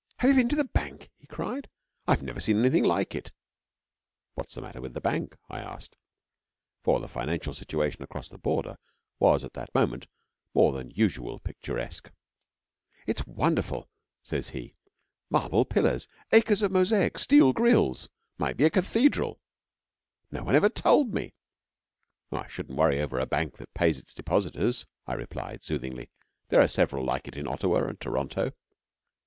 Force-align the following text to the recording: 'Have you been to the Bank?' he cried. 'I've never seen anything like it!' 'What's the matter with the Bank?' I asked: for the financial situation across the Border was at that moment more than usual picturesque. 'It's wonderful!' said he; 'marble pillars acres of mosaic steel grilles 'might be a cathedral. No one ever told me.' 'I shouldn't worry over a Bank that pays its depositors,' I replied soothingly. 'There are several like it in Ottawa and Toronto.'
'Have 0.17 0.31
you 0.31 0.35
been 0.37 0.49
to 0.49 0.55
the 0.55 0.63
Bank?' 0.63 1.11
he 1.15 1.27
cried. 1.27 1.69
'I've 2.07 2.23
never 2.23 2.41
seen 2.41 2.57
anything 2.57 2.83
like 2.83 3.13
it!' 3.13 3.31
'What's 4.33 4.55
the 4.55 4.61
matter 4.61 4.81
with 4.81 4.95
the 4.95 4.99
Bank?' 4.99 5.37
I 5.47 5.59
asked: 5.59 5.95
for 6.81 6.99
the 6.99 7.07
financial 7.07 7.53
situation 7.53 8.01
across 8.01 8.27
the 8.27 8.39
Border 8.39 8.79
was 9.19 9.43
at 9.43 9.53
that 9.53 9.75
moment 9.75 10.07
more 10.55 10.71
than 10.71 10.89
usual 10.89 11.37
picturesque. 11.39 12.09
'It's 13.05 13.27
wonderful!' 13.27 13.91
said 14.23 14.47
he; 14.47 14.73
'marble 15.29 15.65
pillars 15.65 16.07
acres 16.31 16.63
of 16.63 16.71
mosaic 16.71 17.19
steel 17.19 17.53
grilles 17.53 18.09
'might 18.39 18.57
be 18.57 18.63
a 18.65 18.71
cathedral. 18.71 19.39
No 20.31 20.43
one 20.43 20.55
ever 20.55 20.69
told 20.69 21.13
me.' 21.13 21.35
'I 22.31 22.47
shouldn't 22.47 22.75
worry 22.79 22.99
over 22.99 23.19
a 23.19 23.27
Bank 23.27 23.57
that 23.57 23.75
pays 23.75 23.99
its 23.99 24.15
depositors,' 24.15 24.87
I 25.05 25.13
replied 25.13 25.61
soothingly. 25.63 26.09
'There 26.49 26.61
are 26.61 26.67
several 26.67 27.05
like 27.05 27.27
it 27.27 27.37
in 27.37 27.47
Ottawa 27.47 27.83
and 27.83 27.99
Toronto.' 28.01 28.53